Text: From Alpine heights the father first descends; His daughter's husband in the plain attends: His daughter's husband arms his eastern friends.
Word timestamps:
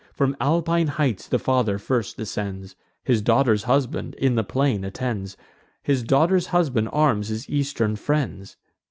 From 0.15 0.35
Alpine 0.41 0.87
heights 0.87 1.27
the 1.27 1.37
father 1.37 1.77
first 1.77 2.17
descends; 2.17 2.75
His 3.03 3.21
daughter's 3.21 3.65
husband 3.65 4.15
in 4.15 4.33
the 4.33 4.43
plain 4.43 4.83
attends: 4.83 5.37
His 5.83 6.01
daughter's 6.01 6.47
husband 6.47 6.89
arms 6.91 7.27
his 7.27 7.47
eastern 7.47 7.95
friends. 7.95 8.57